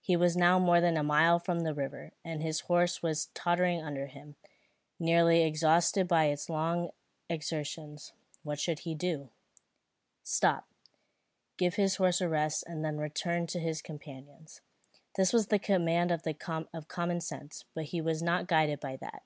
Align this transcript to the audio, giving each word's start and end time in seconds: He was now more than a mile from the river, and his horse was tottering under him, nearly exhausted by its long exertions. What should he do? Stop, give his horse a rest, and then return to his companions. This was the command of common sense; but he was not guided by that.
He 0.00 0.14
was 0.16 0.36
now 0.36 0.60
more 0.60 0.80
than 0.80 0.96
a 0.96 1.02
mile 1.02 1.40
from 1.40 1.64
the 1.64 1.74
river, 1.74 2.12
and 2.24 2.40
his 2.40 2.60
horse 2.60 3.02
was 3.02 3.30
tottering 3.34 3.82
under 3.82 4.06
him, 4.06 4.36
nearly 5.00 5.42
exhausted 5.42 6.06
by 6.06 6.26
its 6.26 6.48
long 6.48 6.90
exertions. 7.28 8.12
What 8.44 8.60
should 8.60 8.86
he 8.86 8.94
do? 8.94 9.30
Stop, 10.22 10.68
give 11.56 11.74
his 11.74 11.96
horse 11.96 12.20
a 12.20 12.28
rest, 12.28 12.62
and 12.68 12.84
then 12.84 12.98
return 12.98 13.48
to 13.48 13.58
his 13.58 13.82
companions. 13.82 14.60
This 15.16 15.32
was 15.32 15.48
the 15.48 15.58
command 15.58 16.12
of 16.12 16.86
common 16.86 17.20
sense; 17.20 17.64
but 17.74 17.86
he 17.86 18.00
was 18.00 18.22
not 18.22 18.46
guided 18.46 18.78
by 18.78 18.98
that. 18.98 19.24